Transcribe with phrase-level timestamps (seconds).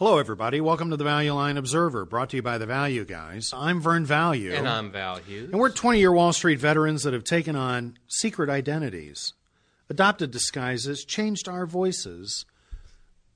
[0.00, 0.62] Hello, everybody.
[0.62, 3.50] Welcome to the Value Line Observer, brought to you by the Value Guys.
[3.54, 4.54] I'm Vern Value.
[4.54, 5.50] And I'm Val Hughes.
[5.50, 9.34] And we're 20 year Wall Street veterans that have taken on secret identities,
[9.90, 12.46] adopted disguises, changed our voices,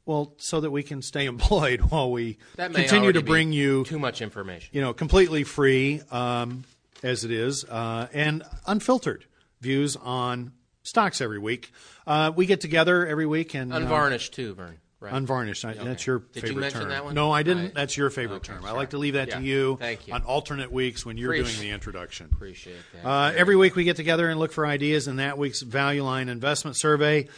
[0.07, 4.23] well, so that we can stay employed while we continue to bring you, too much
[4.23, 4.71] information.
[4.73, 6.65] you know, completely free, um,
[7.03, 9.27] as it is, uh, and unfiltered
[9.61, 10.53] views on
[10.83, 11.73] stocks every week.
[12.07, 13.71] Uh, we get together every week and.
[13.71, 14.79] uh, Unvarnished too, Vern.
[15.05, 15.12] Right.
[15.12, 15.66] Unvarnished.
[15.66, 16.43] I, That's your favorite term.
[16.43, 16.89] Did you mention term.
[16.89, 17.14] that one?
[17.14, 17.66] No, I didn't.
[17.66, 18.65] I- that's your favorite Okay, term.
[18.65, 20.15] I like to leave that Yeah, to you, thank you.
[20.15, 22.30] on alternate weeks when you're Appreciate- doing the introduction.
[22.33, 23.06] Appreciate that.
[23.06, 26.30] Uh, every week we get together and look for ideas in that week's Value Line
[26.30, 27.29] Investment Survey.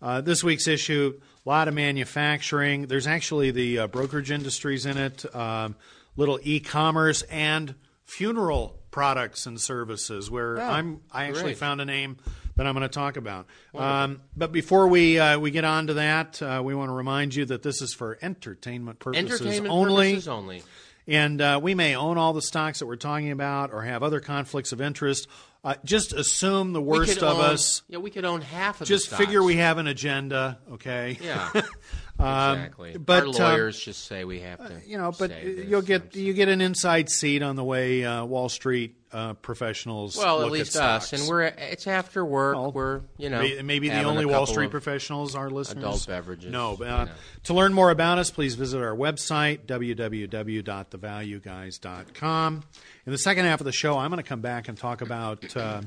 [0.00, 2.86] Uh, this week's issue, a lot of manufacturing.
[2.86, 5.76] There's actually the uh, brokerage industries in it, um,
[6.16, 7.74] little e-commerce and
[8.06, 10.30] funeral products and services.
[10.30, 11.58] Where Oh, I'm, I actually great.
[11.58, 12.16] found a name
[12.56, 13.46] that I'm going to talk about.
[13.74, 17.34] Um, but before we uh, we get on to that, uh, we want to remind
[17.34, 20.10] you that this is for entertainment purposes Entertainment only.
[20.12, 20.62] purposes only.
[21.06, 24.20] And uh, we may own all the stocks that we're talking about or have other
[24.20, 25.26] conflicts of interest.
[25.62, 27.82] Uh, just assume the worst of own- us.
[27.88, 31.18] Yeah, we could own half of Just the figure we have an agenda, okay?
[31.20, 31.50] Yeah.
[32.18, 32.96] exactly.
[32.96, 34.80] but, Our um, lawyers just say we have to.
[34.86, 38.48] you know, but you'll get you get an inside seat on the way uh, Wall
[38.48, 40.16] Street uh, professionals.
[40.16, 42.56] well, look at least at us, and we're it's after work.
[42.56, 45.82] Well, we're you know May- maybe the only Wall Street professionals are listeners.
[45.84, 47.10] adult beverages, No, you uh, know.
[47.44, 52.62] to learn more about us, please visit our website www.thevalueguys.com.
[53.06, 55.56] In the second half of the show, I'm going to come back and talk about.
[55.56, 55.82] Uh,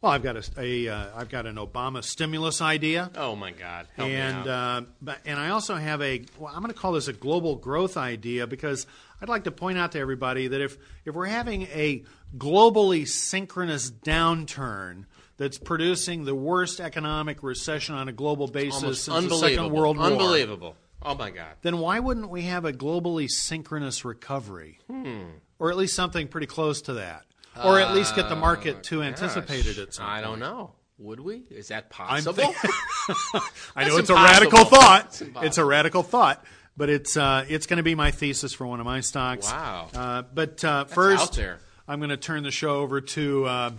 [0.00, 3.10] well, I've got a, a uh, I've got an Obama stimulus idea.
[3.16, 3.88] Oh my God!
[3.96, 7.08] Help and uh, but and I also have a well, I'm going to call this
[7.08, 8.86] a global growth idea because
[9.20, 12.04] I'd like to point out to everybody that if if we're having a
[12.36, 19.28] globally synchronous downturn that's producing the worst economic recession on a global basis Almost since
[19.28, 19.36] the.
[19.36, 20.76] Second World War, Unbelievable.
[21.02, 21.54] Oh my God!
[21.62, 25.22] then why wouldn't we have a globally synchronous recovery, Hmm.
[25.58, 27.24] or at least something pretty close to that,
[27.64, 30.72] or at least get the market to anticipate it at some Uh, I don't know.
[30.98, 31.44] Would we?
[31.50, 32.52] Is that I'm possible?
[32.52, 32.56] think-
[33.76, 34.16] I know it's a impossible.
[34.16, 35.06] radical thought.
[35.06, 35.62] It's impossible.
[35.62, 36.44] a radical thought,
[36.76, 39.46] but it's uh, it's going to be my thesis for one of my stocks.
[39.50, 39.88] Wow.
[39.94, 41.60] Uh, but uh, out first, there.
[41.86, 43.70] I'm going to turn the show over to uh,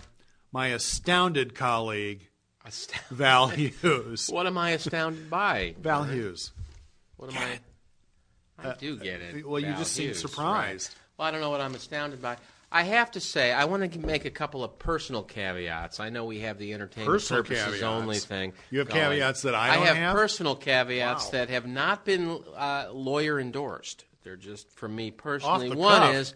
[0.53, 2.29] my astounded colleague
[2.65, 4.29] Astound- Val Hughes.
[4.31, 5.75] What am I astounded by?
[5.79, 6.51] Val Hughes.
[7.19, 7.37] What am
[8.61, 8.69] I?
[8.69, 9.43] I do get it.
[9.45, 10.89] Uh, well, you Val just seem Hughes, surprised.
[10.89, 10.95] right.
[11.17, 12.37] Well, I don't know what I'm astounded by.
[12.71, 15.99] I have to say, I want to make a couple of personal caveats.
[15.99, 17.83] I know we have the entertainment Personal purposes caveats.
[17.83, 18.53] only thing.
[18.69, 18.99] You have going.
[19.01, 19.95] caveats that I don't have.
[19.97, 20.15] have?
[20.15, 21.31] personal caveats Wow.
[21.31, 24.05] that have not been uh, lawyer endorsed.
[24.23, 25.71] They're just from me personally.
[25.75, 26.13] One cuff.
[26.15, 26.33] is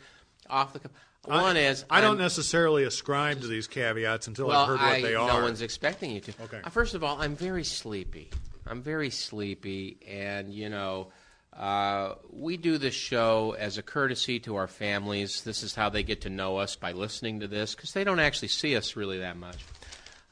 [0.49, 0.91] off the cuff.
[1.25, 4.89] One is I don't I'm- necessarily ascribe to these caveats until well, I've heard what
[4.91, 5.27] I, they are.
[5.39, 6.33] No one's expecting you to.
[6.43, 6.59] Okay.
[6.63, 8.29] Uh, first of all, I'm very sleepy.
[8.67, 11.09] I'm very sleepy, and you know,
[11.51, 15.43] uh, we do this show as a courtesy to our families.
[15.43, 18.19] This is how they get to know us by listening to this because they don't
[18.19, 19.57] actually see us really that much.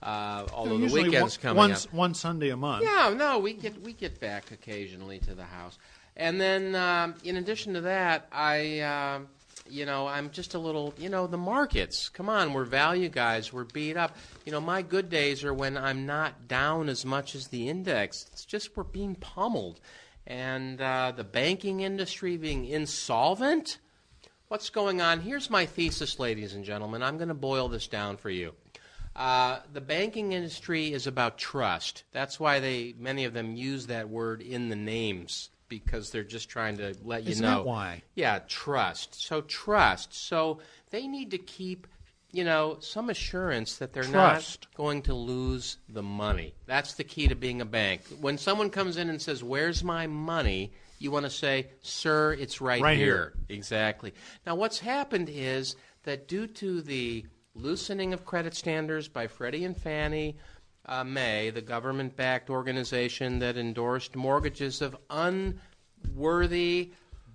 [0.02, 1.94] Uh, although the Usually weekend's one, coming once, up.
[1.94, 2.84] one Sunday a month.
[2.84, 5.78] Yeah, no, we get we get back occasionally to the house,
[6.18, 9.28] and then um, in addition to that, I, um
[9.72, 12.10] you know, I'm just a little, you know, the markets.
[12.10, 13.54] Come on, we're value guys.
[13.54, 14.16] We're beat up.
[14.46, 18.28] You know, my good days are when I'm not down as much as the index.
[18.32, 19.80] It's just we're being pummeled,
[20.28, 23.80] and uh, the banking industry being insolvent.
[24.50, 25.22] What's going on?
[25.22, 27.02] Here's my thesis, ladies and gentlemen.
[27.02, 28.54] I'm going to boil this down for you.
[29.16, 32.04] Uh, the banking industry is about trust.
[32.12, 36.50] That's why they many of them use that word in the names because they're just
[36.50, 37.60] trying to let you Isn't know.
[37.60, 38.04] that why?
[38.14, 39.16] Yeah, trust.
[39.16, 40.14] So trust.
[40.14, 40.60] So
[40.92, 41.88] they need to keep,
[42.34, 44.68] you know, some assurance that they're Trust.
[44.70, 46.54] not going to lose the money.
[46.66, 48.02] That's the key to being a bank.
[48.20, 52.60] When someone comes in and says, "Where's my money?" you want to say, "Sir, it's
[52.62, 54.14] right, Right here." Exactly.
[54.46, 59.76] Now, what's happened is that due to the loosening of credit standards by Freddie and
[59.76, 60.36] Fannie
[60.86, 66.92] uh, Mae, the government backed organization that endorsed mortgages of unworthy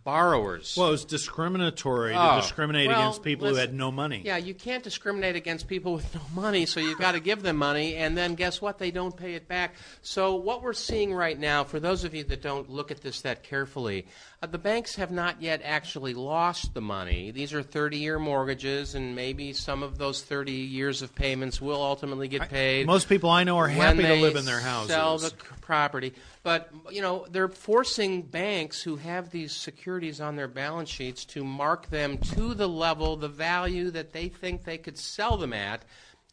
[0.06, 0.76] borrowers.
[0.78, 4.22] Well, it was discriminatory Oh, to discriminate well, against people who had no money.
[4.24, 7.56] Yeah, you can't discriminate against people with no money, so you've got to give them
[7.56, 8.78] money, and then guess what?
[8.78, 9.74] They don't pay it back.
[10.02, 13.22] So, what we're seeing right now, for those of you that don't look at this
[13.22, 14.06] that carefully,
[14.40, 17.32] uh, the banks have not yet actually lost the money.
[17.32, 21.82] These are 30 year mortgages, and maybe some of those 30 years of payments will
[21.82, 22.86] ultimately get paid.
[22.86, 24.94] Most people I know are happy to live in their houses.
[24.94, 25.32] Sell the
[25.62, 26.14] property,
[26.46, 31.42] but you know they're forcing banks who have these securities on their balance sheets to
[31.42, 35.82] mark them to the level, the value that they think they could sell them at.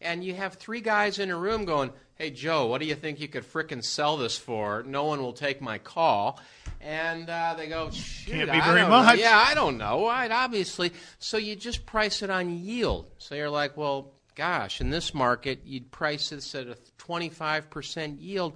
[0.01, 3.19] And you have three guys in a room going, "Hey Joe, what do you think
[3.19, 4.83] you could frickin' sell this for?
[4.83, 6.39] No one will take my call."
[6.79, 9.03] And uh, they go, shoot, Can't be I very don't know.
[9.03, 9.17] much.
[9.17, 10.05] Yeah, I don't know.
[10.05, 10.91] Right, obviously.
[11.17, 13.07] So you just price it on yield.
[13.17, 18.53] So you're like, well, gosh, in this market, you'd price this at a 25% yield.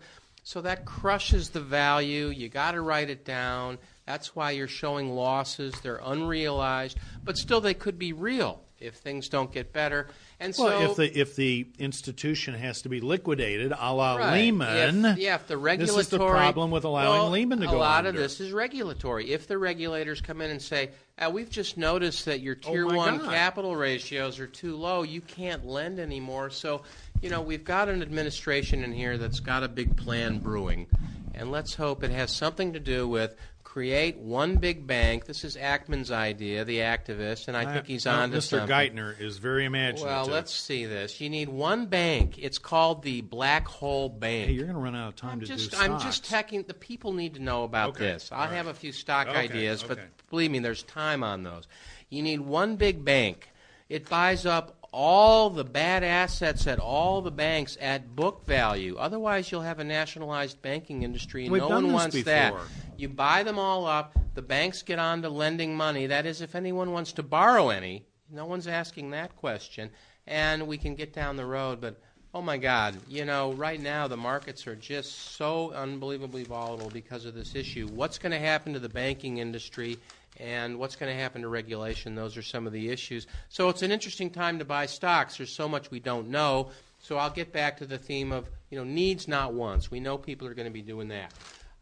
[0.47, 2.27] So that crushes the value.
[2.27, 3.79] You got to write it down.
[4.05, 5.73] That's why you're showing losses.
[5.81, 10.07] They're unrealized, but still they could be real if things don't get better.
[10.39, 14.33] And so Well, if the if the institution has to be liquidated, a la Right.
[14.33, 17.65] Lehman, If, yeah, if the regulatory this is the problem with allowing well, Lehman to
[17.67, 17.75] go.
[17.75, 19.31] a lot of this is regulatory.
[19.31, 22.85] If the regulators come in and say, uh, "We've just noticed that your Oh tier
[22.85, 23.29] my one God.
[23.31, 25.03] capital ratios are too low.
[25.03, 26.83] You can't lend anymore." So,
[27.21, 30.85] you know, we've got an administration in here that's got a big plan brewing,
[31.33, 33.35] and let's hope it has something to do with
[33.77, 35.25] create one big bank.
[35.25, 38.41] This is Ackman's idea, the activist, and I, think he's on to Mr.
[38.41, 38.69] something.
[38.69, 40.07] Geithner is very imaginative.
[40.07, 41.21] Well, let's see this.
[41.21, 42.39] You need one bank.
[42.39, 44.47] It's called the Black Hole Bank.
[44.47, 46.03] Hey, you're going to run out of time I'm to just, do I'm stocks.
[46.05, 46.63] just checking.
[46.63, 48.31] The people need to know about Okay, this.
[48.31, 50.07] I'll have a few stock Okay, ideas, but okay.
[50.31, 51.67] believe me, there's time on those.
[52.09, 53.47] You need one big bank.
[53.89, 58.95] It buys up all the bad assets at all the banks at book value.
[58.97, 62.53] Otherwise, you'll have a nationalized banking industry, and We've no one wants that.
[62.97, 64.17] You buy them all up.
[64.33, 66.07] The banks get on to lending money.
[66.07, 68.05] That is, if anyone wants to borrow any.
[68.29, 69.89] No one's asking that question,
[70.25, 71.79] and we can get down the road.
[71.79, 72.01] But
[72.33, 77.25] oh my God, you know, right now the markets are just so unbelievably volatile because
[77.25, 77.87] of this issue.
[77.87, 79.97] What's going to happen to the banking industry?
[80.39, 82.13] And what's going to happen to regulation?
[82.13, 83.25] Those are some of the issues.
[83.49, 85.37] So it's an interesting time to buy stocks.
[85.37, 86.69] There's so much we don't know.
[86.99, 89.89] So I'll get back to the theme of you know needs, not wants.
[89.89, 91.33] We know people are going to be doing that.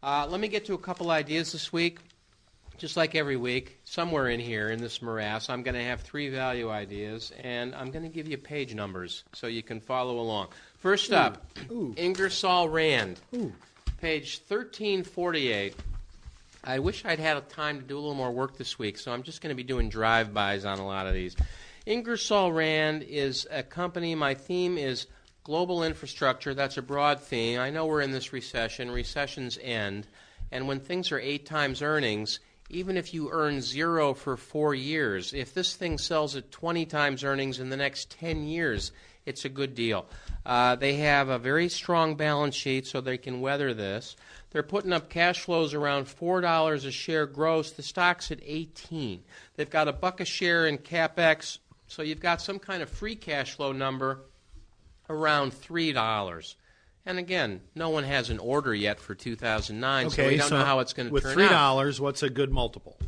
[0.02, 1.98] Uh, let me get to a couple ideas this week.
[2.78, 6.28] Just like every week, somewhere in here in this morass, I'm going to have three
[6.28, 10.48] value ideas, and I'm going to give you page numbers so you can follow along.
[10.76, 11.46] First up,
[11.96, 13.18] Ingersoll Rand,
[13.98, 15.74] page 1348.
[16.68, 19.22] I wish I'd had time to do a little more work this week, so I'm
[19.22, 21.36] just going to be doing drive-bys on a lot of these.
[21.86, 24.16] Ingersoll Rand is a company.
[24.16, 25.06] My theme is
[25.44, 26.54] global infrastructure.
[26.54, 27.60] That's a broad theme.
[27.60, 28.90] I know we're in this recession.
[28.90, 30.08] Recessions end,
[30.50, 35.32] and when things are eight times earnings, even if you earn zero for four years,
[35.32, 38.90] if this thing sells at 20 times earnings in the next 10 years,
[39.26, 40.06] it's a good deal.
[40.46, 44.16] Uh, they have a very strong balance sheet, so they can weather this.
[44.50, 47.72] They're putting up cash flows around four dollars a share gross.
[47.72, 49.22] The stock's at 18.
[49.56, 51.58] They've got a buck a share in capex,
[51.88, 54.20] so you've got some kind of free cash flow number
[55.10, 56.56] around three dollars.
[57.04, 60.80] And again, no one has an order yet for 2009, so we don't know how
[60.80, 61.50] it's going to with turn three out.
[61.50, 62.98] dollars, what's a good multiple?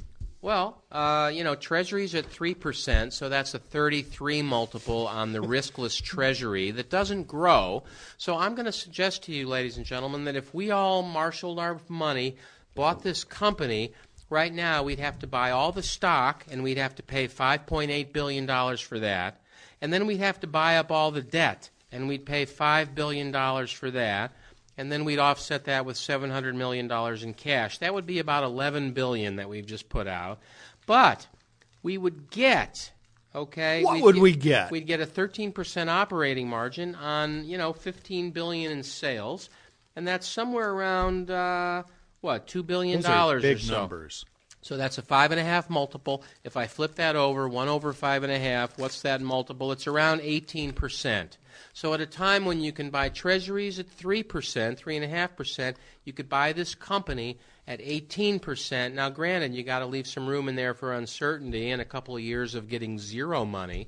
[0.48, 6.02] Well, uh, you know, Treasuries at 3%, so that's a 33 multiple on the riskless
[6.02, 7.82] Treasury that doesn't grow.
[8.16, 11.58] So I'm going to suggest to you, ladies and gentlemen, that if we all marshaled
[11.58, 12.36] our money,
[12.74, 13.92] bought this company,
[14.30, 18.14] right now we'd have to buy all the stock and we'd have to pay $5.8
[18.14, 18.46] billion
[18.78, 19.42] for that.
[19.82, 23.66] And then we'd have to buy up all the debt and we'd pay $5 billion
[23.66, 24.32] for that
[24.78, 27.78] and then we'd offset that with seven hundred million dollars in cash.
[27.78, 30.38] That would be about $11 billion that we've just put out.
[30.86, 31.26] But
[31.82, 32.92] we would get
[33.34, 33.82] okay.
[33.82, 34.70] What we'd would we get?
[34.70, 39.50] We'd get a thirteen percent operating margin on you know 15 billion in sales,
[39.96, 41.82] and that's somewhere around uh,
[42.20, 43.72] what two billion Those big so.
[43.74, 44.24] numbers.
[44.60, 46.24] So that's a five and a half multiple.
[46.44, 49.70] If I flip that over, one over five and a half, what's that multiple?
[49.72, 51.36] It's around 18%.
[51.78, 56.52] So at a time when you can buy treasuries at 3%, 3.5%, you could buy
[56.52, 58.94] this company at 18%.
[58.94, 62.16] Now, granted, you got to leave some room in there for uncertainty and a couple
[62.16, 63.86] of years of getting zero money,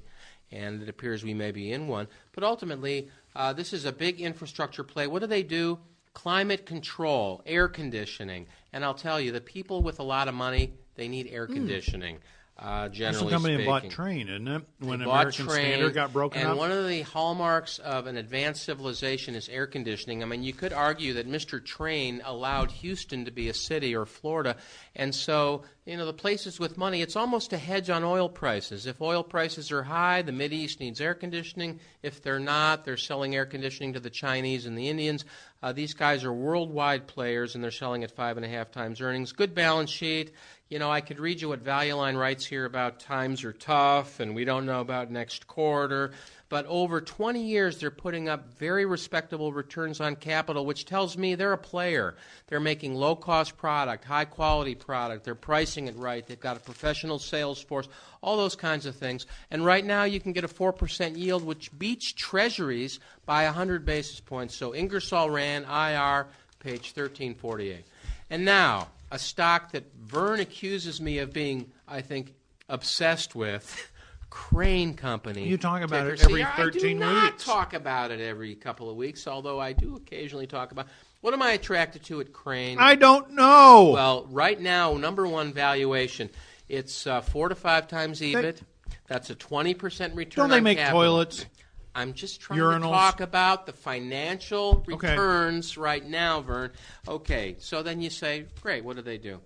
[0.53, 2.07] and it appears we may be in one.
[2.31, 5.09] But ultimately, uh, this is a big infrastructure play.
[5.09, 5.81] What do they do?
[6.15, 8.47] Climate control, air conditioning.
[8.73, 12.19] And I'll tell you, the people with a lot of money, they need air conditioning.
[12.63, 13.89] Uh, That's generally the company that speaking.
[13.89, 14.63] bought Trane, isn't it?
[14.81, 16.59] When They American Trane, Standard got broken and up.
[16.59, 20.23] one of the hallmarks of an advanced civilization is air conditioning.
[20.23, 21.59] I mean, you could argue that Mr.
[21.59, 24.57] Trane allowed Houston to be a city or Florida,
[24.95, 27.01] and so you know the places with money.
[27.01, 28.85] It's almost a hedge on oil prices.
[28.85, 31.81] If oil prices are high, the Mid East needs air conditioning.
[32.03, 35.25] If they're not, they're selling air conditioning to the Chinese and the Indians.
[35.63, 39.01] Uh, these guys are worldwide players, and they're selling at five and a half times
[39.01, 39.33] earnings.
[39.33, 40.33] Good balance sheet.
[40.71, 44.21] You know, I could read you what Value Line writes here about times are tough
[44.21, 46.13] and we don't know about next quarter.
[46.49, 51.35] But over 20 years, they're putting up very respectable returns on capital, which tells me
[51.35, 52.15] they're a player.
[52.47, 55.25] They're making low cost product, high quality product.
[55.25, 56.25] They're pricing it right.
[56.25, 57.89] They've got a professional sales force,
[58.23, 59.27] all those kinds of things.
[59.51, 64.21] And right now, you can get a 4% yield, which beats treasuries by 100 basis
[64.21, 64.55] points.
[64.55, 66.29] So Ingersoll Rand, IR,
[66.61, 67.85] page 1348.
[68.31, 72.35] And now, a stock that Vern accuses me of being, I think,
[72.69, 73.91] obsessed with.
[74.31, 75.49] Crane Company.
[75.49, 76.49] You talk about ticker it every CR.
[76.57, 77.45] 13 I do not weeks.
[77.45, 80.87] talk about it every couple of weeks, although I do occasionally talk about.
[81.21, 82.79] What am I attracted to at Crane?
[82.79, 83.91] I don't know.
[83.93, 86.31] Well, right now, number one valuation,
[86.69, 88.63] it's uh, four to five times EBIT.
[89.09, 90.45] That's a twenty percent return.
[90.45, 91.01] don't they make capital.
[91.01, 91.47] toilets?
[91.95, 92.81] I'm just trying Urinals?
[92.83, 95.11] to talk about the financial Okay.
[95.11, 96.71] returns right now, Vern.
[97.09, 99.41] Okay, so then you say, great, what do they do?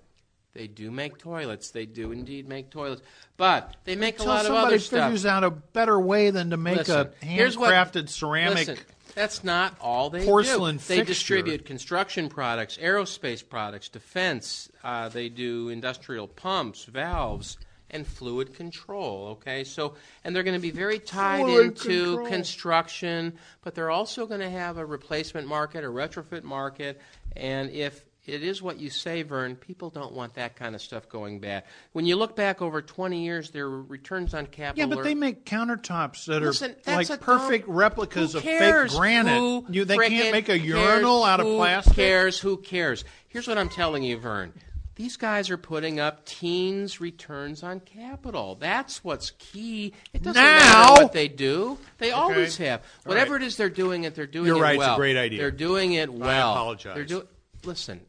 [0.53, 1.71] They do make toilets.
[1.71, 3.03] They do indeed make toilets,
[3.37, 4.91] but they make a lot of other stuff.
[4.91, 8.69] Somebody figures out a better way than to make Listen, a here's what- handcrafted ceramic.
[8.69, 8.79] Listen,
[9.17, 10.83] that's not all they porcelain do.
[10.87, 11.05] They fixture.
[11.05, 14.69] distribute construction products, aerospace products, defense.
[14.85, 17.59] Uh, they do industrial pumps, valves,
[17.95, 19.29] and fluid control.
[19.41, 21.83] Okay, so and they're going to be very tied Fluid into
[22.17, 22.27] control.
[22.29, 27.01] construction, but they're also going to have a replacement market, a retrofit market,
[27.37, 29.55] and if it is what you say, Vern.
[29.55, 31.65] People don't want that kind of stuff going bad.
[31.93, 35.15] When you look back over 20 years, their returns on capital yeah, but are they
[35.15, 39.39] make countertops that Listen, are like perfect dumb- replicas of fake granite.
[39.39, 40.65] Who You, they can't make a cares?
[40.65, 41.97] urinal out of Who plastic.
[41.97, 42.39] cares?
[42.41, 43.05] Who cares?
[43.29, 44.55] Here's what I'm telling you, Vern.
[44.97, 48.55] These guys are putting up teens returns on capital.
[48.55, 49.93] That's what's key.
[50.13, 51.79] It doesn't Now- matter what they do.
[51.99, 52.83] They always have.
[53.05, 53.43] Whatever right.
[53.43, 55.41] it is they're doing it, they're doing You're it right, it's a great idea.
[55.41, 56.51] They're doing it well.
[56.51, 56.95] I apologize.
[56.95, 57.29] They're do-
[57.65, 58.01] Listen,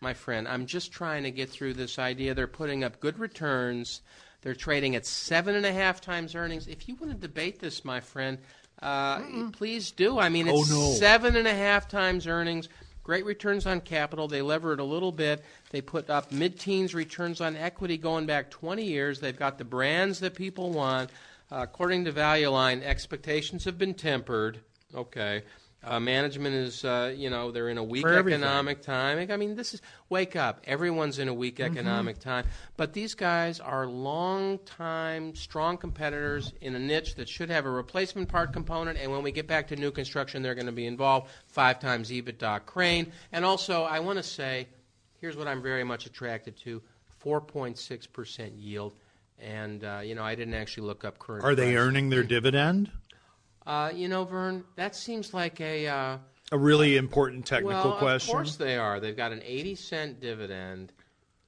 [0.00, 2.32] my friend, I'm just trying to get through this idea.
[2.34, 4.00] They're putting up good returns.
[4.40, 6.66] They're trading at seven and a half times earnings.
[6.66, 8.38] If you want to debate this, my friend,
[8.80, 9.20] uh,
[9.52, 10.18] please do.
[10.18, 10.92] I mean, it's Oh, no.
[10.94, 12.68] seven and a half times earnings.
[13.04, 14.28] Great returns on capital.
[14.28, 15.44] They lever it a little bit.
[15.70, 19.18] They put up mid-teens returns on equity going back 20 years.
[19.20, 21.10] They've got the brands that people want.
[21.50, 24.60] Uh, according to Value Line, expectations have been tempered.
[24.94, 25.42] Okay.
[25.84, 28.40] Uh, management is, uh, you know, they're in a weak For everything.
[28.40, 29.28] economic time.
[29.30, 30.60] I mean, this is wake up.
[30.64, 31.72] Everyone's in a weak Mm-hmm.
[31.76, 32.44] economic time,
[32.76, 38.28] but these guys are long-time, strong competitors in a niche that should have a replacement
[38.28, 38.98] part component.
[38.98, 41.30] And when we get back to new construction, they're going to be involved.
[41.46, 43.12] Five times EBITDA crane.
[43.32, 44.68] And also, I want to say,
[45.20, 46.80] here's what I'm very much attracted to:
[47.24, 48.94] 4.6 percent yield.
[49.38, 51.44] And uh, you know, I didn't actually look up current.
[51.44, 52.90] Are they earning their dividend?
[53.66, 55.86] Uh, you know, Vern, that seems like a.
[55.86, 56.18] Uh,
[56.50, 58.30] A really important technical well, question.
[58.30, 59.00] Of course they are.
[59.00, 60.92] They've got an 80 cent dividend.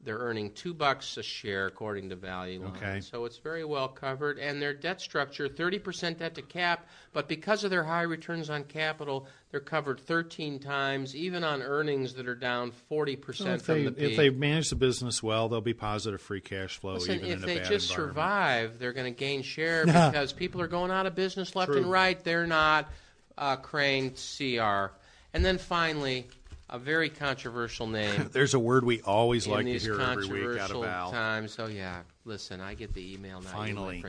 [0.04, 2.76] They're earning two bucks a share according to Value Line.
[2.76, 3.00] Okay.
[3.00, 4.38] So it's very well covered.
[4.38, 8.64] And their debt structure, 30% debt to cap, but because of their high returns on
[8.64, 13.74] capital, they're covered 13 times, even on earnings that are down 40% So if from
[13.74, 14.10] they the peak.
[14.10, 17.36] if they manage the business well, they'll be positive free cash flow Listen, even if
[17.38, 20.90] in a they bad just survive, they're going to gain share because people are going
[20.90, 21.78] out of business left True.
[21.82, 22.22] and right.
[22.22, 22.90] They're not
[23.38, 24.92] uh, Crane CR.
[25.32, 26.28] And then finally,
[26.68, 28.28] a very controversial name.
[28.32, 31.10] There's a word we always in like to hear every week out of controversial Val.
[31.10, 31.56] times.
[31.58, 33.50] Oh yeah, listen, I get the email now.
[33.50, 34.04] Finally.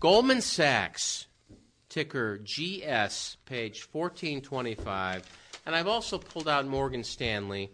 [0.00, 1.26] Goldman Sachs,
[1.88, 5.24] ticker GS, page fourteen twenty-five,
[5.66, 7.70] and I've also pulled out Morgan Stanley.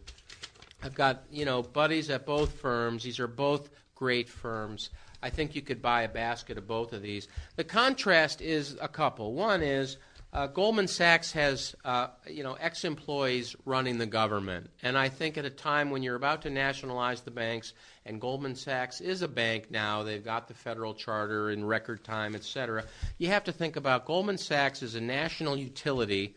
[0.83, 3.05] I've got you know buddies at both firms.
[3.05, 4.91] These are both great firms.
[5.23, 7.29] I think you could buy a basket of both of these.
[7.57, 9.33] The contrast is a couple.
[9.33, 9.97] One is
[10.35, 15.45] uh, Goldman Sachs has uh, you know ex-employees running the government, and I think at
[15.45, 17.73] a time when you're about to nationalize the banks,
[18.05, 22.35] and Goldman Sachs is a bank now, they've got the federal charter in record time,
[22.35, 22.85] et cetera.
[23.17, 26.35] You have to think about Goldman Sachs as a national utility.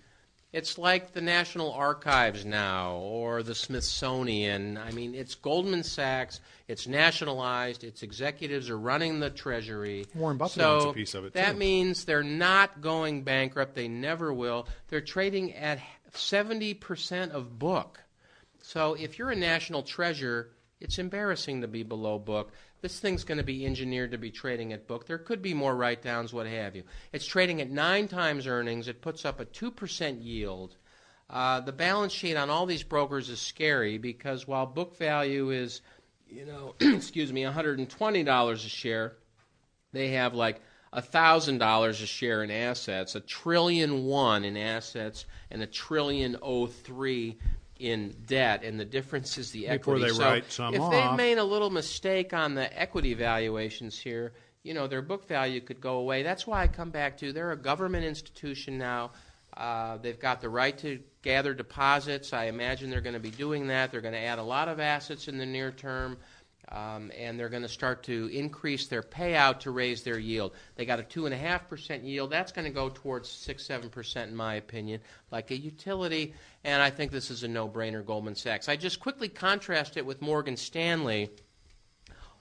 [0.53, 4.77] It's like the National Archives now or the Smithsonian.
[4.77, 6.39] I mean, it's Goldman Sachs.
[6.69, 7.83] It's nationalized.
[7.83, 10.05] Its executives are running the Treasury.
[10.15, 11.57] Warren Buffett so owns a piece of it, That too.
[11.57, 13.75] means they're not going bankrupt.
[13.75, 14.67] They never will.
[14.87, 15.79] They're trading at
[16.13, 17.99] 70% of book.
[18.61, 22.51] So if you're a national treasure, it's embarrassing to be below book.
[22.87, 25.07] This thing's going to be engineered to be trading at book.
[25.07, 26.83] There could be more write downs, what have you.
[27.11, 28.87] It's trading at nine times earnings.
[28.87, 30.77] It puts up a 2% yield.
[31.29, 35.81] Uh, the balance sheet on all these brokers is scary because while book value is,
[36.29, 39.17] you know, excuse me, $120 a share,
[39.91, 40.61] they have like
[41.01, 46.67] thousand dollars a share in assets, a trillion one in assets, and a trillion oh
[46.67, 47.37] three
[47.79, 50.01] in debt, and the difference is the Before equity.
[50.03, 50.91] they so write some if off.
[50.91, 55.61] they've made a little mistake on the equity valuations here, you know their book value
[55.61, 56.23] could go away.
[56.23, 59.11] That's why I come back to they're a government institution now.
[59.55, 62.31] Uh, they've got the right to gather deposits.
[62.31, 63.91] I imagine they're going to be doing that.
[63.91, 66.17] They're going to add a lot of assets in the near term.
[66.69, 70.53] Um, and they're going to start to increase their payout to raise their yield.
[70.75, 72.29] They got a two and a half percent yield.
[72.29, 74.99] That's going to go towards six, seven percent, in my opinion,
[75.31, 76.33] like a utility.
[76.65, 78.05] And I think this is a no-brainer.
[78.05, 78.67] Goldman Sachs.
[78.67, 81.29] I just quickly contrast it with Morgan Stanley,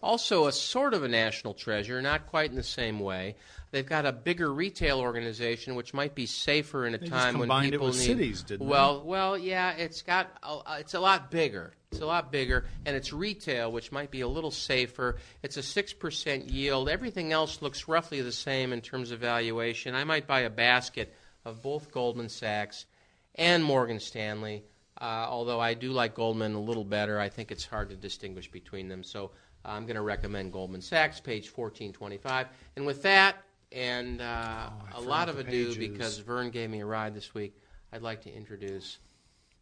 [0.03, 3.37] also a sort of a national treasure, not quite in the same way.
[3.73, 7.49] They've got a bigger retail organization, which might be safer in a They time when
[7.63, 8.05] people with need.
[8.07, 8.71] cities, didn't they?
[8.71, 11.75] well, well, yeah, it's got a, it's a lot bigger.
[11.93, 15.17] It's a lot bigger, and it's retail, which might be a little safer.
[15.43, 16.89] It's a six percent yield.
[16.89, 19.95] Everything else looks roughly the same in terms of valuation.
[19.95, 22.87] I might buy a basket of both Goldman Sachs
[23.35, 24.65] and Morgan Stanley.
[24.99, 28.51] Uh, although I do like Goldman a little better, I think it's hard to distinguish
[28.51, 29.05] between them.
[29.05, 29.31] So
[29.67, 32.47] I'm going to recommend Goldman Sachs, page 1425.
[32.77, 33.37] And with that,
[33.73, 35.77] and uh, Oh, I a lot of ado pages.
[35.77, 37.57] because Vern gave me a ride this week,
[37.93, 38.99] I'd like to introduce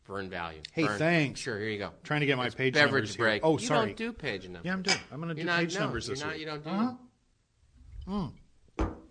[0.06, 0.60] Vern Value.
[0.72, 1.40] Hey, Vern, thanks.
[1.40, 1.90] Sure, here you go.
[2.02, 3.24] Trying to get my It's page beverage numbers here.
[3.24, 3.44] break.
[3.44, 3.86] Oh, you sorry.
[3.88, 4.62] don't do page numbers.
[4.64, 4.98] Yeah, I'm doing.
[5.10, 6.40] I'm going to do not, page no, numbers this not, week.
[6.40, 8.28] You don't do Uh-huh.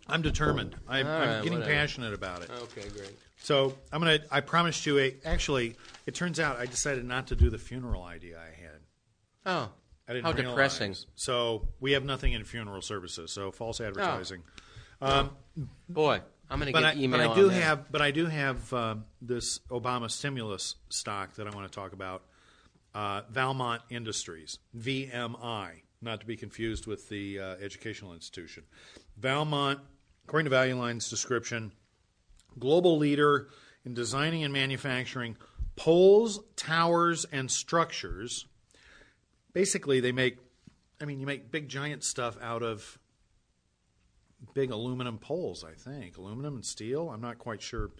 [0.08, 0.76] I'm determined.
[0.88, 1.74] I'm, I'm right, getting whatever.
[1.74, 2.50] passionate about it.
[2.64, 3.18] Okay, great.
[3.38, 4.20] So I'm gonna.
[4.32, 5.16] I promised you a.
[5.26, 8.80] Actually, it turns out I decided not to do the funeral idea I had.
[9.46, 9.70] Oh,
[10.14, 10.52] I didn't How realize.
[10.52, 10.96] depressing.
[11.16, 13.32] So we have nothing in funeral services.
[13.32, 14.44] So false advertising.
[15.02, 17.62] boy, I'm going to But get I, email but I on do that.
[17.62, 17.92] have.
[17.92, 22.24] But I do have um, this Obama stimulus stock that I want to talk about.
[22.94, 28.64] Uh, Valmont Industries, VMI, not to be confused with the uh, educational institution.
[29.18, 29.80] Valmont,
[30.28, 31.72] according to Value Line's description,
[32.60, 33.48] global leader
[33.84, 35.38] in designing and manufacturing
[35.76, 38.46] poles, towers, and structures.
[39.54, 40.38] Basically, they make,
[41.02, 42.98] I mean, you make big giant stuff out of
[44.54, 46.18] big aluminum poles, I think.
[46.18, 47.10] Aluminum and steel.
[47.10, 47.92] I'm not quite sure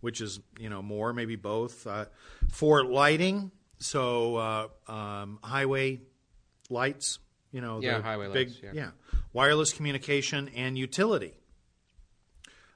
[0.00, 1.86] which is, you know, more, maybe both.
[1.86, 2.06] Uh,
[2.50, 6.00] for lighting, so uh, um, highway
[6.68, 7.18] lights,
[7.52, 8.90] you know, Yeah, the highway big, lights, yeah.
[9.32, 11.34] wireless communication and utility.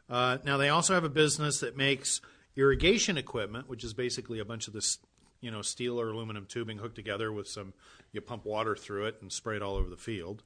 [0.08, 2.20] Uh, now they also have a business that makes
[2.56, 4.98] irrigation equipment, which is basically a bunch of this,
[5.44, 7.74] you know, steel or aluminum tubing hooked together with some.
[8.12, 10.42] You pump water through it and spray it all over the field.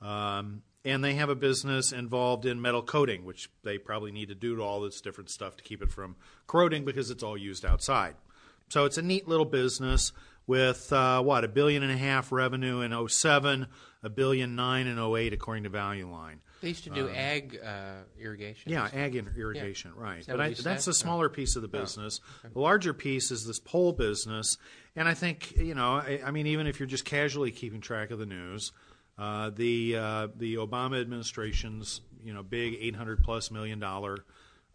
[0.00, 4.34] Um, and they have a business involved in metal coating, which they probably need to
[4.34, 7.64] do to all this different stuff to keep it from corroding because it's all used
[7.64, 8.14] outside.
[8.68, 10.12] So it's a neat little business
[10.48, 13.68] with uh, what a billion and a half revenue in 07,
[14.02, 16.40] a billion nine in 08, according to Value Line.
[16.62, 18.72] They used to do ag uh, irrigation.
[18.72, 20.26] Yeah, ag ir- irrigation, right.
[20.26, 22.20] that But I, that's the smaller piece of the business.
[22.52, 24.58] The larger piece is this pole business,
[24.96, 25.96] and I think you know.
[25.96, 28.72] I, I mean, even if you're just casually keeping track of the news,
[29.18, 34.24] uh, the uh, the Obama administration's you know big 800 plus million dollar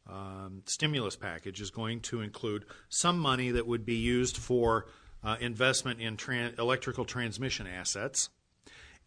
[0.09, 4.85] um, stimulus package is going to include some money that would be used for
[5.23, 8.29] uh, investment in tran- electrical transmission assets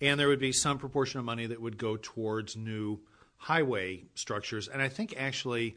[0.01, 3.01] and there would be some proportion of money that would go towards new
[3.37, 4.69] highway structures.
[4.69, 5.77] And I think actually,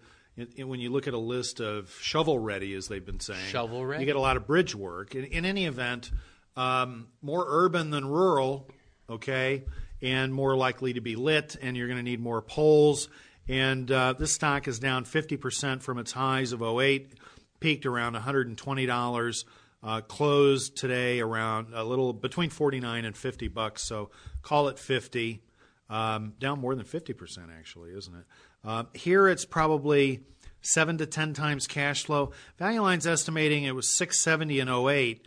[0.58, 4.04] when you look at a list of shovel ready, as they've been saying, Shovel ready?
[4.04, 5.16] you get a lot of bridge work.
[5.16, 6.12] In, in any event,
[6.58, 8.70] um, more urban than rural,
[9.10, 9.64] okay,
[10.02, 13.10] and more likely to be lit, and you're going to need more poles.
[13.48, 17.14] And uh, this stock is down 50% from its highs of 08,
[17.60, 19.44] peaked around $120
[19.84, 24.10] uh, closed today around a little between 49 and 50 bucks so
[24.42, 25.42] call it 50
[25.90, 28.26] um, down more than 50% actually isn't it
[28.64, 30.22] uh, here it's probably
[30.62, 35.26] 7 to 10 times cash flow value line's estimating it was 670 in 08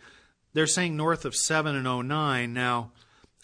[0.53, 2.91] they're saying north of 7 in 09 now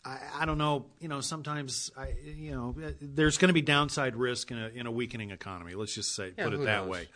[0.05, 0.85] I, I don't know.
[0.99, 4.85] You know, sometimes I, you know, there's going to be downside risk in a, in
[4.85, 5.73] a weakening economy.
[5.75, 6.89] Let's just say Yeah, put it that knows?
[6.89, 7.07] way.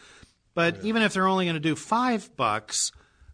[0.53, 2.91] But even if they're only going to do five bucks,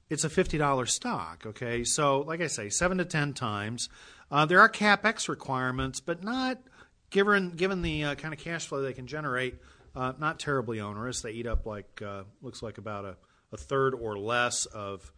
[0.10, 1.44] it's a fifty dollar stock.
[1.46, 3.90] Okay, so like I say, seven to ten times.
[4.32, 6.60] Uh, there are capex requirements, but not
[7.10, 9.56] given given the uh, kind of cash flow they can generate.
[9.96, 11.22] Uh, not terribly onerous.
[11.22, 13.18] They eat up like uh, looks like about a,
[13.52, 15.12] a third or less of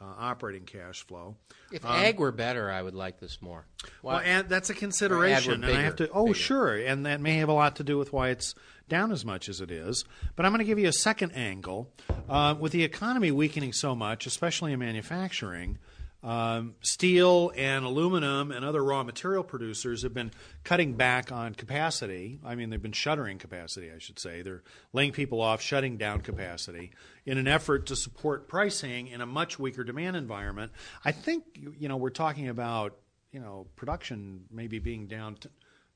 [0.00, 1.36] uh, operating cash flow.
[1.72, 3.66] If ag were better, I would like this more.
[4.02, 6.08] Well, and that's a consideration, Or and I have to.
[6.10, 6.38] Oh, bigger.
[6.38, 8.54] sure, and that may have a lot to do with why it's
[8.88, 10.04] down as much as it is.
[10.36, 11.92] But I'm going to give you a second angle.
[12.28, 15.78] Uh, with the economy weakening so much, especially in manufacturing,
[16.22, 20.30] um, steel and aluminum and other raw material producers have been
[20.64, 22.38] cutting back on capacity.
[22.44, 24.42] I mean, they've been shuttering capacity, I should say.
[24.42, 26.92] They're laying people off, shutting down capacity
[27.24, 30.72] in an effort to support pricing in a much weaker demand environment.
[31.04, 31.44] I think
[31.78, 32.98] you know we're talking about
[33.32, 35.48] you know production maybe being down t-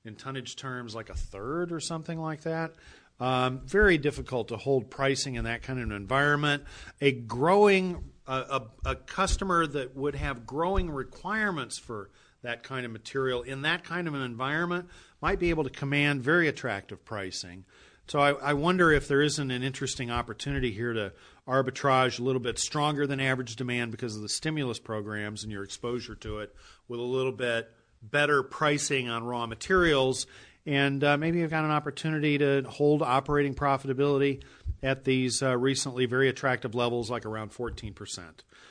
[0.07, 2.73] in tonnage terms like a third or something like that.
[3.21, 6.65] Um, very difficult to hold pricing in that kind of an environment.
[7.01, 12.11] A growing a, customer that would have growing requirements for
[12.43, 14.89] that kind of material in that kind of an environment
[15.21, 17.65] might be able to command very attractive pricing.
[18.07, 21.13] So I, I wonder if there isn't an interesting opportunity here to
[21.49, 25.65] arbitrage a little bit stronger than average demand because of the stimulus programs and your
[25.65, 26.55] exposure to it
[26.87, 27.71] with a little bit
[28.03, 30.27] better pricing on raw materials.
[30.67, 34.43] And uh, maybe you've got an opportunity to hold operating profitability
[34.83, 38.25] at these uh, recently very attractive levels, like around 14%.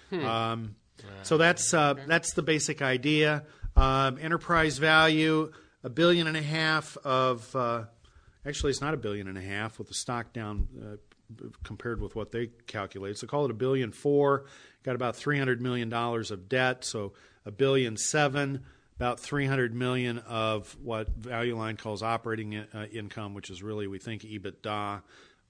[0.10, 0.26] Hmm.
[0.26, 0.76] Um,
[1.24, 3.44] so that's uh, that's the basic idea.
[3.76, 5.52] Um, enterprise value,
[5.84, 7.56] a billion and a half of.
[7.56, 7.86] Uh,
[8.46, 12.16] actually, it's not a billion and a half with the stock down uh, compared with
[12.16, 13.18] what they calculate.
[13.18, 14.46] So call it a billion four.
[14.84, 17.14] Got about three hundred million dollars of debt, so
[17.46, 18.64] a billion seven.
[18.96, 23.98] About 300 million of what Value Line calls operating uh, income, which is really we
[23.98, 25.02] think EBITDA.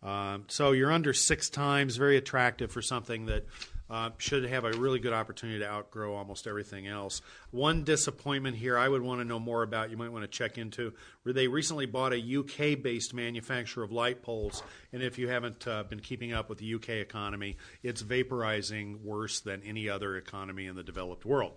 [0.03, 3.45] Um, so you're under six times, very attractive for something that
[3.89, 7.21] uh, should have a really good opportunity to outgrow almost everything else.
[7.51, 10.57] One disappointment here I would want to know more about, you might want to check
[10.57, 14.63] into, where they recently bought a UK based manufacturer of light poles.
[14.91, 19.41] And if you haven't uh, been keeping up with the UK economy, it's vaporizing worse
[19.41, 21.53] than any other economy in the developed world.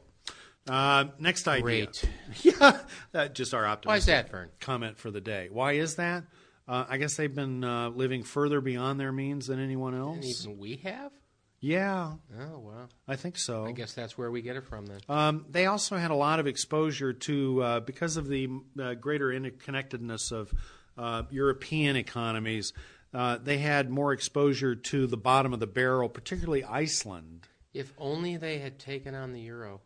[0.69, 1.87] Uh, next idea.
[1.87, 2.11] Great.
[2.43, 4.51] yeah, just our optimistic Why is that, Vern?
[4.61, 5.49] comment for the day.
[5.51, 6.25] Why is that?
[6.69, 10.17] Uh, I guess they've been uh, living further beyond their means than anyone else.
[10.17, 11.13] And even we have?
[11.61, 12.13] Yeah.
[12.39, 12.89] Oh, well.
[13.09, 13.67] I think so.
[13.67, 15.01] I guess that's where we get it from then.
[15.09, 18.49] Um, they also had a lot of exposure to, uh, because of the
[18.81, 20.53] uh, greater interconnectedness of
[20.99, 22.73] uh, European economies,
[23.15, 27.47] uh, they had more exposure to the bottom of the barrel, particularly Iceland.
[27.73, 29.81] If only they had taken on the euro.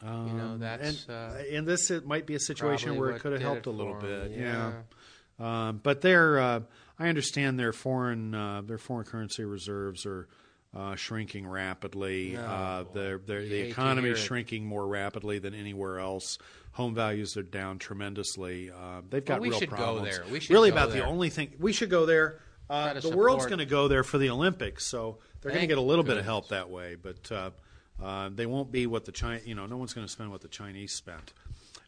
[0.00, 1.06] Um, you know, um, that's.
[1.06, 3.70] And, uh, in this, it might be a situation where it could have helped a
[3.70, 4.30] little bit.
[4.30, 4.32] Them.
[4.32, 4.38] yeah.
[4.38, 4.72] yeah.
[5.38, 6.60] Um, but their, uh,
[6.98, 8.32] I understand their foreign,
[8.66, 10.28] their foreign currency reserves are
[10.76, 12.32] uh, shrinking rapidly.
[12.34, 16.38] No, uh, the the economy is shrinking more rapidly than anywhere else.
[16.72, 18.70] Home values are down tremendously.
[18.70, 20.08] Uh, they've got well, we real should problems.
[20.08, 20.32] Go there.
[20.32, 21.02] We should really go about there.
[21.02, 22.40] the only thing we should go there.
[22.70, 25.78] Uh, the world's going to go there for the Olympics, so they're going to get
[25.78, 26.16] a little goodness.
[26.16, 26.96] bit of help that way.
[26.96, 27.50] But uh,
[28.02, 29.40] uh, they won't be what the China.
[29.44, 31.32] You know, no one's going to spend what the Chinese spent.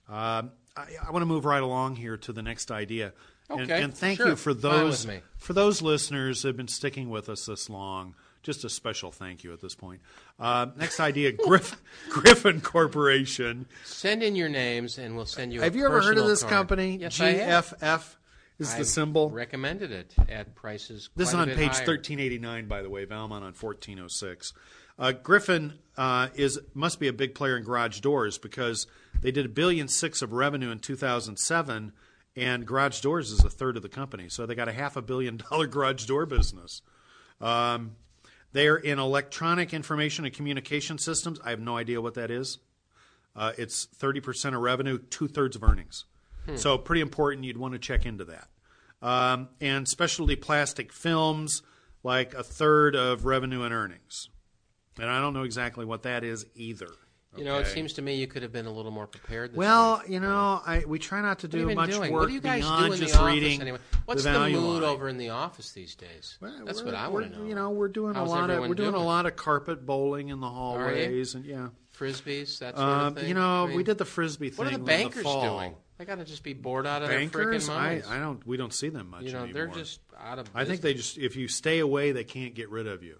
[0.09, 3.13] Um, I, I want to move right along here to the next idea.
[3.51, 4.29] Okay, and, and thank sure.
[4.29, 5.07] you for those
[5.39, 9.45] for those listeners who have been sticking with us this long just a special thank
[9.45, 10.01] you at this point.
[10.39, 13.67] Uh, next idea, Griffon, Griffon Corporation.
[13.85, 15.61] Send in your names, and we'll send you.
[15.61, 16.53] Have a you ever heard of this card.
[16.53, 16.97] company?
[16.97, 17.19] Yes.
[17.19, 18.17] GFF
[18.59, 19.31] is the symbol.
[19.31, 21.11] Recommended it at prices.
[21.17, 21.87] This is on page higher.
[21.87, 23.05] 1389, by the way.
[23.05, 24.53] Valmont on 1406.
[24.99, 28.87] Uh, Griffon uh, is must be a big player in garage doors because
[29.23, 31.93] they did a billion six of revenue in 2007,
[32.37, 34.29] and garage doors is a third of the company.
[34.29, 36.83] So they got a half a billion dollar garage door business.
[37.41, 37.97] Um,
[38.53, 41.39] they're in electronic information and communication systems.
[41.45, 42.59] I have no idea what that is.
[43.37, 46.05] Uh, it's 30% of revenue, two thirds of earnings.
[46.57, 47.45] So, pretty important.
[47.45, 48.49] You'd want to check into that.
[49.03, 51.63] Um, and specialty plastic films,
[52.03, 54.29] like a third of revenue and earnings.
[54.99, 56.91] And I don't know exactly what that is either.
[57.37, 57.71] You know, it Okay.
[57.71, 59.53] seems to me you could have been a little more prepared.
[59.53, 60.11] This Well, week.
[60.11, 62.13] you know, I, we try not to What have you do been much doing?
[62.13, 63.79] work What do you guys beyond do in just the office reading anyway?
[64.05, 64.91] What's the the, value mood line.
[64.91, 66.37] over in the office these days?
[66.41, 67.47] Well, That's we're- what I we're- want to know.
[67.49, 69.03] You know, we're doing How's a lot of everyone we're doing, doing?
[69.03, 71.69] a lot of carpet bowling in the hallways, and yeah.
[71.97, 73.29] frisbees, that sort Um, thing.
[73.29, 74.59] you know, I mean, we did the frisbee thing.
[74.59, 75.57] What are the in bankers fall.
[75.59, 75.77] doing?
[75.99, 78.09] They got to just be bored out of Bankers, their freaking I, minds.
[78.09, 78.45] I don't.
[78.47, 79.53] We don't see them much you know, anymore.
[79.55, 80.49] they're just out of.
[80.55, 80.81] I think business.
[80.81, 83.19] they just if you stay away, they can't get rid of you.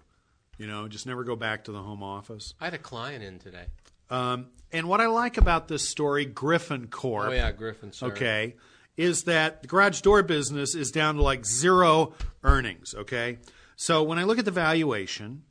[0.57, 2.53] You know, just never go back to the home office.
[2.59, 3.65] I had a client in today.
[4.11, 7.29] Um, and what I like about this story, Griffon Corp.
[7.29, 7.91] Oh yeah, Griffon.
[8.01, 8.55] Okay,
[8.97, 12.93] is that the garage door business is down to like zero earnings.
[12.93, 13.39] Okay,
[13.75, 15.43] so when I look at the valuation,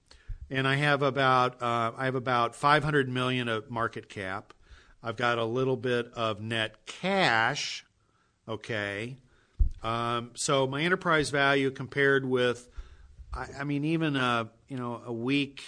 [0.51, 4.53] and I have about uh, I have about five hundred million of market cap.
[5.03, 7.87] I've got a little bit of net cash.
[8.49, 9.17] Okay,
[9.83, 12.69] um, so my enterprise value compared with,
[13.33, 15.63] I, I mean, even a you know a week,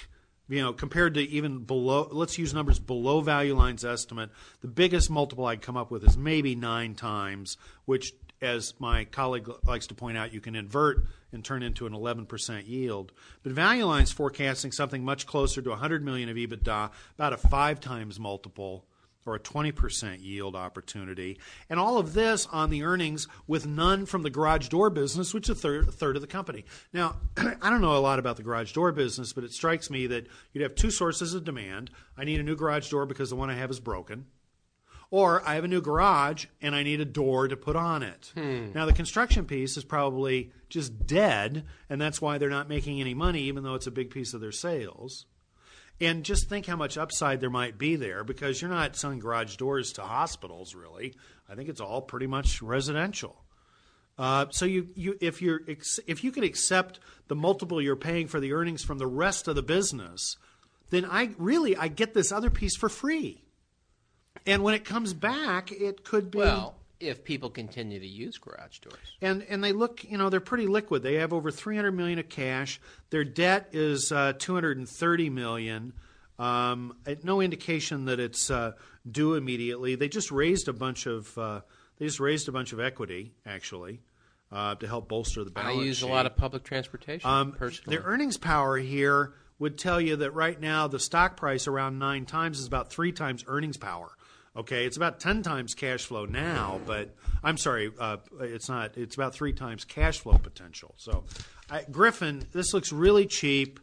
[0.53, 2.09] you know, compared to even below.
[2.13, 4.29] Let's use numbers below value lines estimate.
[4.61, 8.13] The biggest multiple I'd come up with is maybe nine times, which,
[8.43, 12.69] as my colleague likes to point out, you can invert and turn into an 11%
[12.69, 13.13] yield.
[13.43, 17.81] But value lines forecasting something much closer to 100 million of EBITDA, about a five
[17.81, 18.85] times multiple
[19.25, 21.39] or a 20% yield opportunity.
[21.69, 25.49] And all of this on the earnings with none from the garage door business, which
[25.49, 26.65] is a third, a third of the company.
[26.93, 30.07] Now, I don't know a lot about the garage door business, but it strikes me
[30.09, 31.91] that you'd have two sources of demand.
[32.17, 34.27] I need a new garage door because the one I have is broken.
[35.11, 38.33] Or I have a new garage and I need a door to put on it.
[38.35, 38.73] Hmm.
[38.75, 43.13] Now, the construction piece is probably just dead, and that's why they're not making any
[43.13, 45.27] money, even though it's a big piece of their sales.
[46.01, 49.57] And just think how much upside there might be there because you're not selling garage
[49.57, 51.15] doors to hospitals, really.
[51.49, 53.37] I think it's all pretty much residential.
[54.19, 58.41] Uh, so you, you if you're if you can accept the multiple you're paying for
[58.41, 60.37] the earnings from the rest of the business,
[60.91, 63.45] then I really I get this other piece for free.
[64.45, 68.79] And when it comes back, it could be well if people continue to use garage
[68.79, 69.17] doors.
[69.21, 71.03] And and they look, you know, they're pretty liquid.
[71.03, 72.81] They have over 300 million of cash.
[73.11, 75.93] Their debt is uh, 230 million.
[76.39, 78.73] Um, no indication that it's uh,
[79.11, 79.95] due immediately.
[79.95, 81.61] They just raised a bunch of uh,
[81.99, 84.01] they just raised a bunch of equity actually
[84.51, 85.79] uh, to help bolster the balance.
[85.79, 86.09] I use sheet.
[86.09, 87.97] a lot of public transportation um, personally.
[87.97, 92.27] Their earnings power here would tell you that right now the stock price around nine
[92.27, 94.11] times is about three times earnings power.
[94.55, 98.99] Okay, it's about ten times cash flow now, but I'm sorry, uh, it's not.
[98.99, 100.95] It's about three times cash flow potential.
[100.99, 101.25] So,
[101.71, 103.81] I, Griffon, this looks really cheap.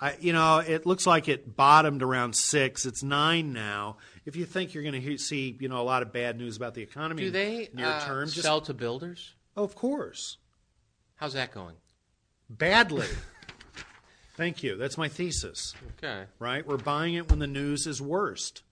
[0.00, 2.86] I, you know, it looks like it bottomed around six.
[2.86, 3.96] It's nine now.
[4.24, 6.74] If you think you're going to see, you know, a lot of bad news about
[6.74, 9.34] the economy, do they near uh, term, just, sell to builders?
[9.56, 10.38] Oh, of course.
[11.16, 11.76] How's that going?
[12.48, 13.06] Badly.
[14.36, 14.76] Thank you.
[14.76, 15.74] That's my thesis.
[15.98, 16.24] Okay.
[16.38, 16.66] Right?
[16.66, 18.62] We're buying it when the news is worst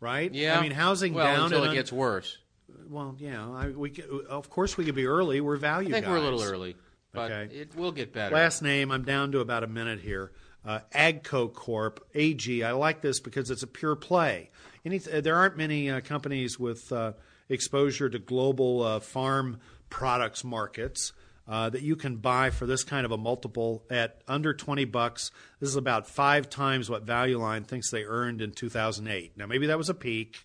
[0.00, 0.32] right?
[0.32, 0.58] Yeah.
[0.58, 2.38] I mean, housing well, down until it un- gets worse.
[2.88, 3.48] Well, yeah.
[3.48, 3.92] I, we
[4.28, 5.40] of course we could be early.
[5.40, 5.90] We're value.
[5.90, 6.10] I think guys.
[6.10, 6.76] we're a little early,
[7.12, 7.54] but Okay.
[7.54, 8.34] it will get better.
[8.34, 8.90] Last name.
[8.90, 10.32] I'm down to about a minute here.
[10.64, 12.04] Uh, Agco Corp.
[12.14, 12.62] AG.
[12.64, 14.50] I like this because it's a pure play.
[14.84, 17.12] Any, there aren't many uh, companies with uh,
[17.48, 21.12] exposure to global uh, farm products markets.
[21.50, 25.32] Uh, that you can buy for this kind of a multiple at under 20 bucks.
[25.58, 29.36] This is about five times what Value Line thinks they earned in 2008.
[29.36, 30.44] Now, maybe that was a peak,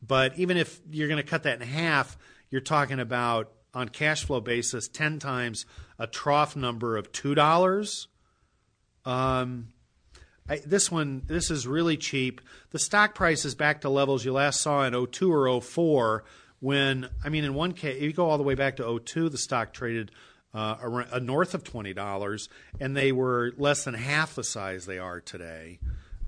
[0.00, 2.16] but even if you're going to cut that in half,
[2.48, 5.66] you're talking about on cash flow basis 10 times
[5.98, 8.06] a trough number of $2.
[9.04, 9.68] Um,
[10.48, 12.40] I, this one, this is really cheap.
[12.70, 16.22] The stock price is back to levels you last saw in 02 or 04
[16.60, 19.28] when, I mean, in one case, if you go all the way back to 02,
[19.28, 20.12] the stock traded
[20.56, 22.48] uh, around, uh, north of $20,
[22.80, 25.78] and they were less than half the size they are today.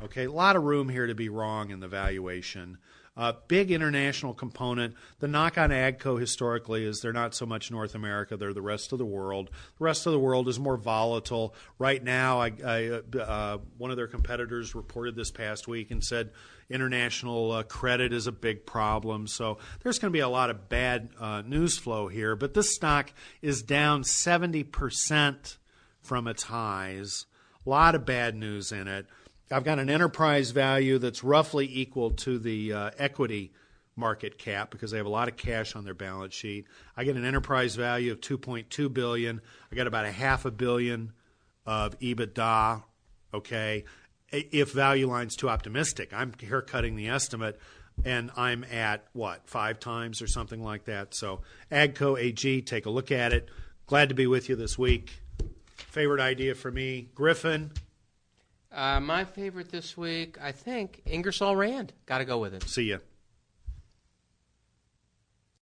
[0.03, 2.77] Okay, a lot of room here to be wrong in the valuation.
[3.19, 4.95] Uh, big international component.
[5.19, 8.93] The knock on AGCO historically is they're not so much North America, they're the rest
[8.93, 9.51] of the world.
[9.79, 11.53] The rest of the world is more volatile.
[11.81, 16.31] Right now, I, I, uh, one of their competitors reported this past week and said
[16.71, 19.27] international uh, credit is a big problem.
[19.27, 22.37] So there's going to be a lot of bad uh, news flow here.
[22.37, 25.57] But this stock is down 70%
[26.01, 27.27] from its highs.
[27.67, 29.07] A lot of bad news in it.
[29.51, 33.53] I've got an enterprise value that's roughly equal to the uh, equity
[33.97, 36.67] market cap because they have a lot of cash on their balance sheet.
[36.97, 39.41] I get an enterprise value of 2.2 billion.
[39.71, 41.13] I got about a half a billion
[41.67, 42.83] of EBITDA.
[43.35, 43.85] Okay,
[44.31, 47.59] if value line's too optimistic, I'm haircutting the estimate,
[48.05, 51.15] and I'm at what five times or something like that.
[51.15, 53.49] So Agco AG, take a look at it.
[53.87, 55.21] Glad to be with you this week.
[55.75, 57.73] Favorite idea for me, Griffon.
[58.71, 61.93] Uh, my favorite this week, I think, Ingersoll Rand.
[62.07, 62.63] Got to go with it.
[62.65, 62.99] See ya.